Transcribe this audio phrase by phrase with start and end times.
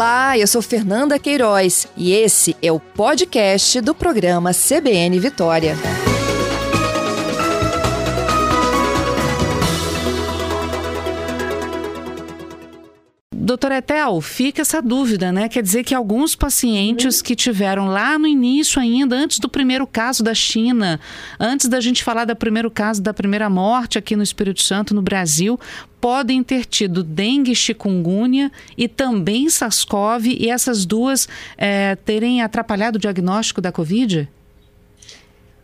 [0.00, 5.76] Olá, eu sou Fernanda Queiroz e esse é o podcast do programa CBN Vitória.
[13.50, 15.48] Doutora Etel, fica essa dúvida, né?
[15.48, 17.24] Quer dizer que alguns pacientes uhum.
[17.24, 21.00] que tiveram lá no início ainda, antes do primeiro caso da China,
[21.36, 25.02] antes da gente falar do primeiro caso da primeira morte aqui no Espírito Santo, no
[25.02, 25.58] Brasil,
[26.00, 31.28] podem ter tido dengue, chikungunya e também SARS-CoV e essas duas
[31.58, 34.28] é, terem atrapalhado o diagnóstico da Covid?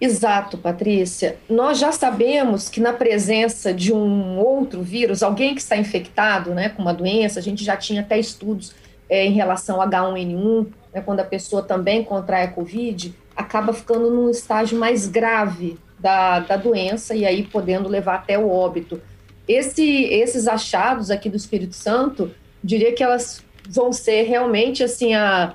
[0.01, 1.39] Exato, Patrícia.
[1.49, 6.69] Nós já sabemos que na presença de um outro vírus, alguém que está infectado né,
[6.69, 8.75] com uma doença, a gente já tinha até estudos
[9.09, 14.11] é, em relação ao H1N1, né, quando a pessoa também contrai a Covid, acaba ficando
[14.11, 19.01] num estágio mais grave da, da doença e aí podendo levar até o óbito.
[19.49, 22.31] Esse, esses achados aqui do Espírito Santo,
[22.63, 25.55] diria que elas vão ser realmente assim a,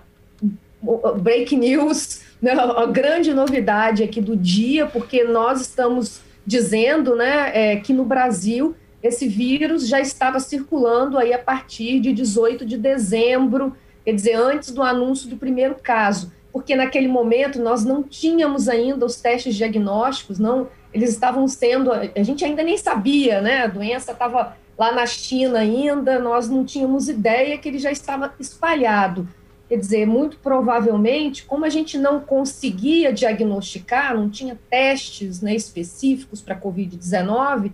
[1.19, 7.75] break news né, a grande novidade aqui do dia, porque nós estamos dizendo né, é,
[7.77, 13.75] que no Brasil esse vírus já estava circulando aí a partir de 18 de dezembro,
[14.03, 19.05] quer dizer, antes do anúncio do primeiro caso, porque naquele momento nós não tínhamos ainda
[19.05, 24.11] os testes diagnósticos, não, eles estavam sendo, a gente ainda nem sabia, né, a doença
[24.11, 29.27] estava lá na China ainda, nós não tínhamos ideia que ele já estava espalhado.
[29.71, 36.41] Quer dizer, muito provavelmente, como a gente não conseguia diagnosticar, não tinha testes né, específicos
[36.41, 37.71] para Covid-19,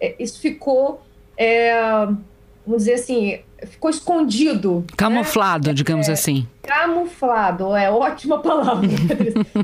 [0.00, 1.02] é, isso ficou,
[1.36, 1.74] é,
[2.64, 4.82] vamos dizer assim, ficou escondido.
[4.90, 4.96] Né?
[4.96, 5.74] Camuflado, né?
[5.74, 6.46] digamos é, assim.
[6.62, 8.88] Camuflado, é ótima palavra.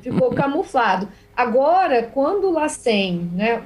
[0.03, 1.07] ficou camuflado.
[1.37, 3.63] Agora, quando o LACEN né,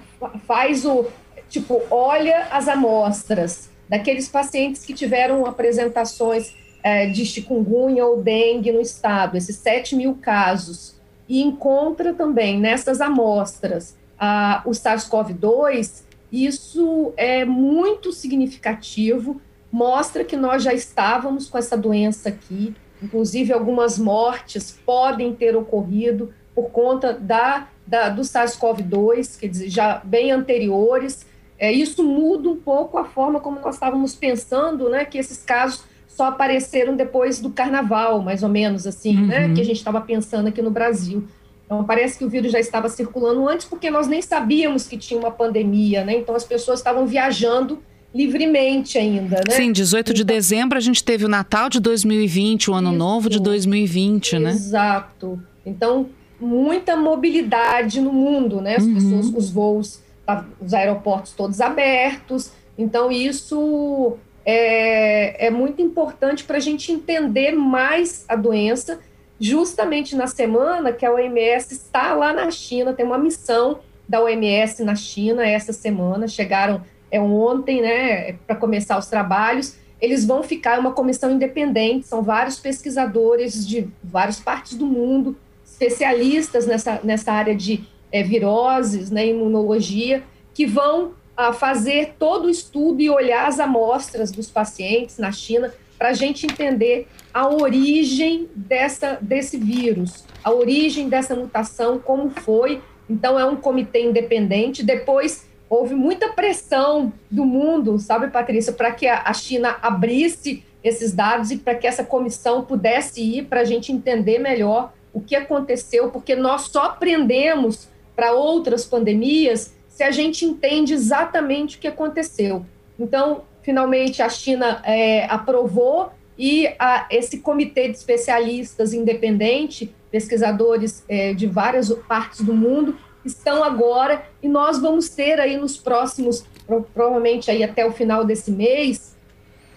[0.47, 1.07] faz o.
[1.49, 8.81] Tipo, olha as amostras daqueles pacientes que tiveram apresentações é, de chikungunya ou dengue no
[8.81, 17.45] estado, esses 7 mil casos, e encontra também nessas amostras a, o SARS-CoV-2, isso é
[17.45, 19.41] muito significativo,
[19.73, 26.35] mostra que nós já estávamos com essa doença aqui, inclusive algumas mortes podem ter ocorrido
[26.55, 31.27] por conta da, da do SARS-CoV-2, quer dizer, já bem anteriores.
[31.59, 35.85] É, isso muda um pouco a forma como nós estávamos pensando, né, que esses casos
[36.21, 39.49] só apareceram depois do carnaval, mais ou menos assim, né, uhum.
[39.49, 39.55] né?
[39.55, 41.25] Que a gente estava pensando aqui no Brasil.
[41.65, 45.19] Então, parece que o vírus já estava circulando antes, porque nós nem sabíamos que tinha
[45.19, 46.19] uma pandemia, né?
[46.19, 47.83] Então, as pessoas estavam viajando
[48.15, 49.55] livremente ainda, né?
[49.55, 52.99] Sim, 18 de então, dezembro a gente teve o Natal de 2020, o Ano isso,
[52.99, 54.51] Novo de 2020, né?
[54.51, 55.43] Exato.
[55.65, 58.77] Então, muita mobilidade no mundo, né?
[58.77, 58.95] As uhum.
[58.95, 62.53] pessoas, os voos, tá, os aeroportos todos abertos.
[62.77, 69.01] Então, isso é, é muito importante para a gente entender mais a doença,
[69.39, 74.83] justamente na semana que a OMS está lá na China, tem uma missão da OMS
[74.83, 79.77] na China essa semana, chegaram é ontem, né, para começar os trabalhos.
[80.01, 86.67] Eles vão ficar uma comissão independente, são vários pesquisadores de várias partes do mundo, especialistas
[86.67, 90.23] nessa, nessa área de é, viroses, né, imunologia,
[90.55, 91.13] que vão
[91.49, 96.13] a fazer todo o estudo e olhar as amostras dos pacientes na China para a
[96.13, 102.81] gente entender a origem dessa, desse vírus, a origem dessa mutação, como foi.
[103.09, 104.83] Então, é um comitê independente.
[104.83, 111.51] Depois, houve muita pressão do mundo, sabe, Patrícia, para que a China abrisse esses dados
[111.51, 116.11] e para que essa comissão pudesse ir para a gente entender melhor o que aconteceu,
[116.11, 122.65] porque nós só aprendemos para outras pandemias se a gente entende exatamente o que aconteceu.
[122.99, 131.35] Então, finalmente, a China é, aprovou e a, esse comitê de especialistas independente, pesquisadores é,
[131.35, 132.97] de várias partes do mundo,
[133.27, 136.47] estão agora e nós vamos ter aí nos próximos,
[136.95, 139.15] provavelmente aí até o final desse mês,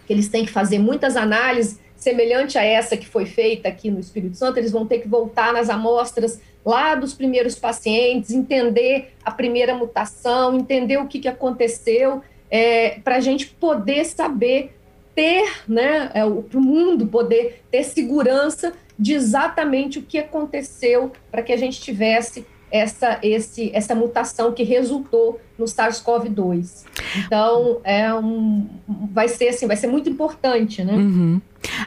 [0.07, 3.99] que eles têm que fazer muitas análises semelhante a essa que foi feita aqui no
[3.99, 9.31] Espírito Santo, eles vão ter que voltar nas amostras lá dos primeiros pacientes, entender a
[9.31, 14.75] primeira mutação, entender o que, que aconteceu, é, para a gente poder saber
[15.15, 21.41] ter, né, é, para o mundo poder ter segurança de exatamente o que aconteceu para
[21.41, 26.85] que a gente tivesse essa, esse, essa mutação que resultou no SARS-CoV-2.
[27.25, 28.67] Então, é um,
[29.11, 30.93] vai ser assim, vai ser muito importante, né?
[30.93, 31.39] Uhum.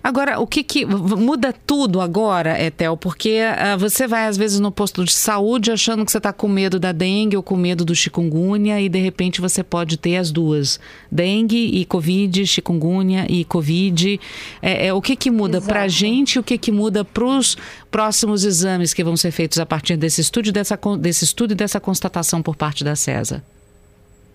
[0.02, 2.96] Agora, o que que muda tudo agora, Etel?
[2.96, 6.49] Porque uh, você vai às vezes no posto de saúde achando que você está com
[6.49, 10.31] medo da dengue ou com medo do chikungunya e de repente você pode ter as
[10.31, 10.81] duas,
[11.11, 14.20] dengue e covid, chikungunya e covid.
[14.62, 16.38] É, é o que que muda para a gente?
[16.38, 17.56] O que que muda para os
[17.90, 21.81] próximos exames que vão ser feitos a partir desse estudo, dessa desse estudo e dessa
[21.81, 23.43] constatação por parte da CESA?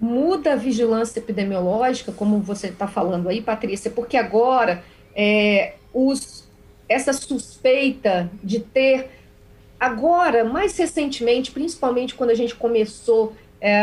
[0.01, 4.83] muda a vigilância epidemiológica, como você está falando aí, Patrícia, porque agora
[5.15, 6.47] é, os,
[6.87, 9.09] essa suspeita de ter,
[9.79, 13.75] agora, mais recentemente, principalmente quando a gente começou, é,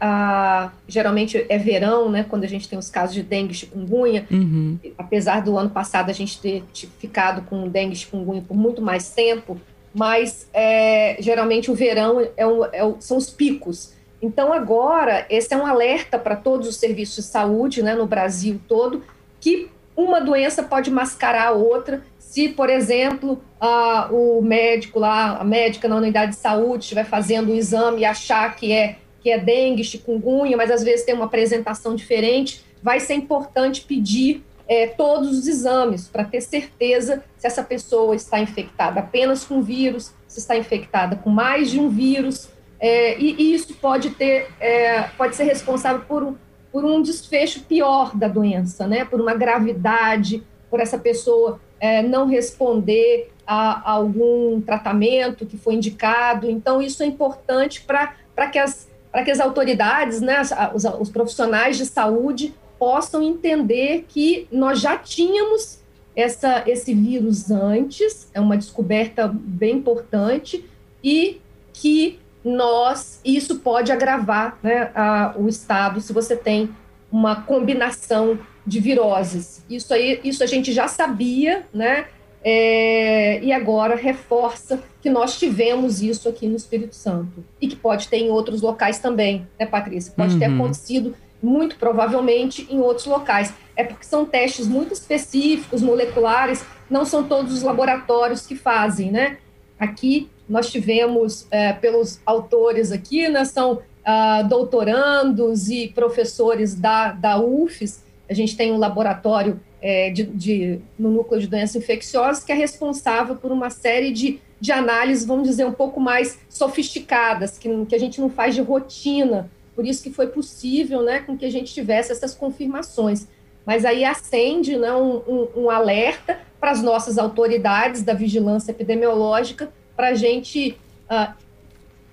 [0.00, 4.26] a, geralmente é verão, né, quando a gente tem os casos de dengue e chikungunya,
[4.30, 4.78] uhum.
[4.96, 6.62] apesar do ano passado a gente ter
[6.98, 9.60] ficado com dengue e chikungunya por muito mais tempo,
[9.92, 13.92] mas é, geralmente o verão é um, é são os picos.
[14.20, 18.58] Então, agora, esse é um alerta para todos os serviços de saúde né, no Brasil
[18.66, 19.02] todo,
[19.38, 22.02] que uma doença pode mascarar a outra.
[22.18, 27.52] Se, por exemplo, a, o médico lá, a médica na unidade de saúde estiver fazendo
[27.52, 31.26] o exame e achar que é, que é dengue, chikungunya, mas às vezes tem uma
[31.26, 37.62] apresentação diferente, vai ser importante pedir é, todos os exames para ter certeza se essa
[37.62, 42.48] pessoa está infectada apenas com vírus, se está infectada com mais de um vírus,
[42.80, 46.36] é, e, e, isso pode ter, é, pode ser responsável por
[46.74, 49.04] por um desfecho pior da doença, né?
[49.04, 56.50] Por uma gravidade, por essa pessoa é, não responder a, algum tratamento que foi indicado.
[56.50, 60.42] Então, isso é importante para que as para que as autoridades, né,
[60.74, 65.78] os, os profissionais de saúde possam entender que nós já tínhamos
[66.16, 70.68] essa, esse vírus antes, é uma descoberta bem importante,
[71.04, 71.40] e
[71.72, 76.68] que nós, isso pode agravar né, a, o estado se você tem
[77.10, 79.64] uma combinação de viroses.
[79.68, 82.06] Isso aí, isso a gente já sabia, né?
[82.46, 88.08] É, e agora reforça que nós tivemos isso aqui no Espírito Santo e que pode
[88.08, 90.12] ter em outros locais também, né, Patrícia?
[90.14, 90.38] Pode uhum.
[90.38, 93.54] ter acontecido muito provavelmente em outros locais.
[93.74, 99.38] É porque são testes muito específicos, moleculares, não são todos os laboratórios que fazem, né?
[99.78, 107.40] Aqui nós tivemos, é, pelos autores aqui, né, são ah, doutorandos e professores da, da
[107.40, 108.04] UFES.
[108.28, 112.54] A gente tem um laboratório é, de, de, no núcleo de doenças infecciosas que é
[112.54, 117.94] responsável por uma série de, de análises, vamos dizer, um pouco mais sofisticadas, que, que
[117.94, 119.50] a gente não faz de rotina.
[119.74, 123.26] Por isso que foi possível né, com que a gente tivesse essas confirmações.
[123.66, 129.68] Mas aí acende né, um, um, um alerta para as nossas autoridades da vigilância epidemiológica
[129.94, 130.74] para a gente,
[131.10, 131.30] uh,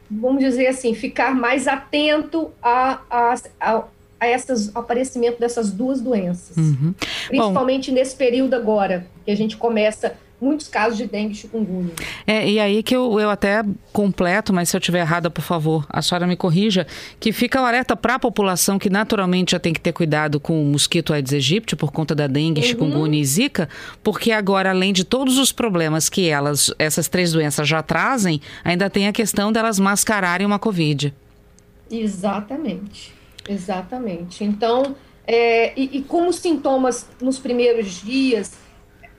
[0.10, 3.84] vamos dizer assim, ficar mais atento a, a, a,
[4.20, 6.58] a esses aparecimento dessas duas doenças.
[6.58, 6.94] Uhum.
[7.30, 11.94] Principalmente Bom, nesse período agora, que a gente começa muitos casos de dengue chikungunya.
[12.26, 15.86] É, e aí que eu, eu até completo, mas se eu estiver errada, por favor,
[15.88, 16.88] a senhora me corrija,
[17.20, 20.62] que fica o alerta para a população que naturalmente já tem que ter cuidado com
[20.62, 22.68] o mosquito Aedes aegypti por conta da dengue, uhum.
[22.68, 23.70] chikungunya e zika,
[24.02, 28.90] porque agora, além de todos os problemas que elas, essas três doenças já trazem, ainda
[28.90, 31.14] tem a questão delas mascararem uma Covid.
[31.92, 33.14] Exatamente,
[33.48, 34.44] exatamente.
[34.44, 34.96] Então,
[35.28, 38.61] é, e, e como sintomas nos primeiros dias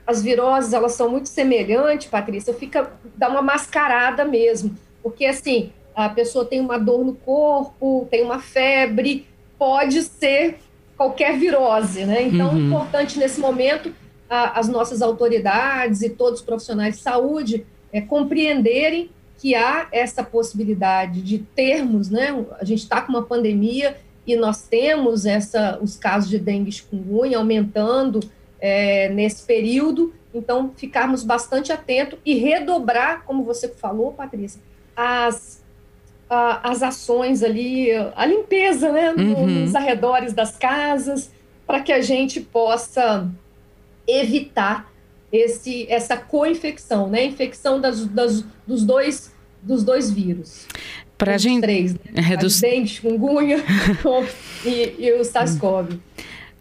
[0.05, 6.09] as viroses elas são muito semelhantes, Patrícia, fica dá uma mascarada mesmo, porque assim a
[6.09, 9.27] pessoa tem uma dor no corpo, tem uma febre,
[9.57, 10.57] pode ser
[10.97, 12.23] qualquer virose, né?
[12.23, 12.67] Então, uhum.
[12.67, 13.93] importante nesse momento
[14.29, 20.23] a, as nossas autoridades e todos os profissionais de saúde é, compreenderem que há essa
[20.23, 22.43] possibilidade de termos, né?
[22.59, 26.73] A gente está com uma pandemia e nós temos essa, os casos de dengue e
[26.73, 28.19] chikungunya aumentando
[28.63, 34.61] é, nesse período, então ficarmos bastante atentos e redobrar, como você falou, Patrícia,
[34.95, 35.61] as,
[36.29, 39.65] a, as ações ali, a limpeza né, uhum.
[39.65, 41.29] nos arredores das casas,
[41.67, 43.29] para que a gente possa
[44.07, 44.89] evitar
[45.29, 47.25] esse, essa co-infecção, né?
[47.25, 50.67] Infecção das, das, dos, dois, dos dois vírus.
[51.17, 51.61] Para a gente.
[51.61, 51.99] Três, né?
[52.31, 52.59] É, dos...
[52.61, 53.57] Dengue, chikungunya
[54.63, 55.99] e, e o SARS-CoV.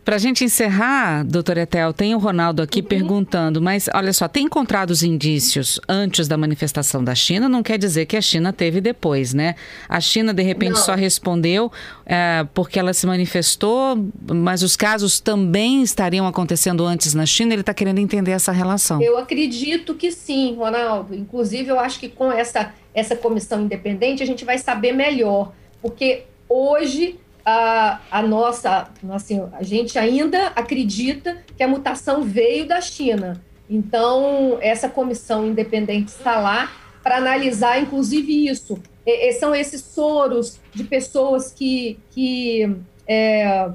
[0.05, 2.87] Para a gente encerrar, doutor Etel, tem o Ronaldo aqui uhum.
[2.87, 7.49] perguntando, mas olha só, tem encontrado os indícios antes da manifestação da China?
[7.49, 9.55] Não quer dizer que a China teve depois, né?
[9.89, 10.77] A China, de repente, não.
[10.77, 11.71] só respondeu
[12.05, 13.97] é, porque ela se manifestou,
[14.29, 17.55] mas os casos também estariam acontecendo antes na China?
[17.55, 19.01] Ele está querendo entender essa relação.
[19.01, 21.15] Eu acredito que sim, Ronaldo.
[21.15, 26.25] Inclusive, eu acho que com essa, essa comissão independente a gente vai saber melhor, porque
[26.49, 33.43] hoje a, a nossa, assim, a gente ainda acredita que a mutação veio da China.
[33.69, 36.71] Então, essa comissão independente está lá
[37.03, 38.79] para analisar, inclusive, isso.
[39.05, 43.71] E, são esses soros de pessoas que, que é,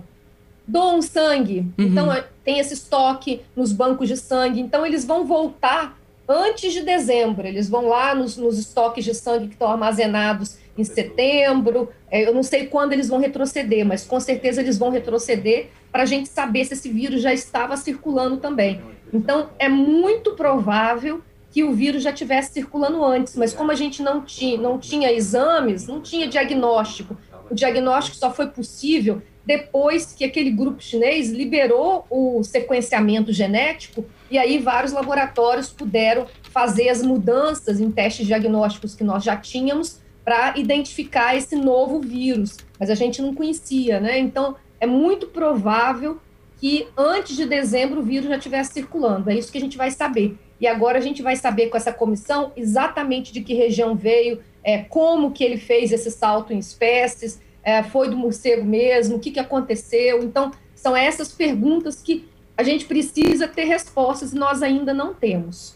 [0.68, 1.60] doam sangue.
[1.78, 1.86] Uhum.
[1.86, 4.62] Então, tem esse estoque nos bancos de sangue.
[4.62, 5.98] Então, eles vão voltar
[6.28, 7.48] antes de dezembro.
[7.48, 11.90] Eles vão lá nos, nos estoques de sangue que estão armazenados em setembro.
[12.12, 16.04] É, eu não sei quando eles vão retroceder, mas com certeza eles vão retroceder para
[16.04, 18.82] a gente saber se esse vírus já estava circulando também.
[19.14, 24.04] Então, é muito provável que o vírus já estivesse circulando antes, mas como a gente
[24.04, 27.18] não tinha, não tinha exames, não tinha diagnóstico,
[27.50, 34.38] o diagnóstico só foi possível depois que aquele grupo chinês liberou o sequenciamento genético e
[34.38, 40.58] aí vários laboratórios puderam fazer as mudanças em testes diagnósticos que nós já tínhamos para
[40.58, 44.20] identificar esse novo vírus, mas a gente não conhecia, né?
[44.20, 46.20] Então é muito provável
[46.60, 49.30] que antes de dezembro o vírus já estivesse circulando.
[49.30, 50.38] É isso que a gente vai saber.
[50.60, 54.80] E agora a gente vai saber com essa comissão exatamente de que região veio, é,
[54.80, 59.30] como que ele fez esse salto em espécies, é, foi do morcego mesmo, o que,
[59.30, 60.24] que aconteceu.
[60.24, 65.76] Então, são essas perguntas que a gente precisa ter respostas e nós ainda não temos.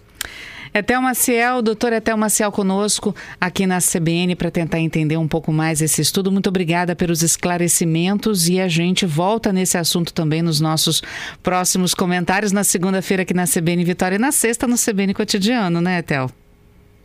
[0.74, 5.82] Etel Maciel, doutor Etel Maciel conosco aqui na CBN para tentar entender um pouco mais
[5.82, 6.32] esse estudo.
[6.32, 11.02] Muito obrigada pelos esclarecimentos e a gente volta nesse assunto também nos nossos
[11.44, 16.00] próximos comentários na segunda-feira aqui na CBN Vitória e na sexta no CBN Cotidiano, né,
[16.00, 16.32] Etel?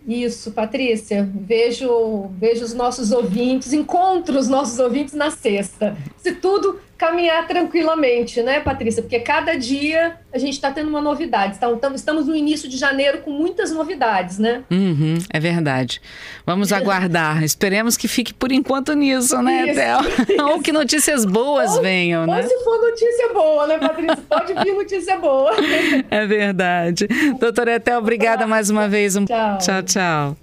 [0.07, 1.29] Isso, Patrícia.
[1.35, 5.97] Vejo, vejo os nossos ouvintes, encontro os nossos ouvintes na sexta.
[6.17, 9.03] Se tudo caminhar tranquilamente, né, Patrícia?
[9.03, 11.57] Porque cada dia a gente está tendo uma novidade.
[11.57, 14.62] Então, estamos no início de janeiro com muitas novidades, né?
[14.71, 16.00] Uhum, é verdade.
[16.45, 17.43] Vamos aguardar.
[17.43, 19.99] Esperemos que fique por enquanto nisso, né, Théo?
[20.53, 22.43] Ou que notícias boas ou, venham, ou né?
[22.43, 24.17] Ou se for notícia boa, né, Patrícia?
[24.29, 25.53] Pode vir notícia boa.
[26.11, 27.09] É verdade.
[27.38, 29.17] Doutora Etel, obrigada mais uma vez.
[29.17, 29.25] Um...
[29.25, 29.59] Tchau.
[29.59, 30.37] Tchau, tchau.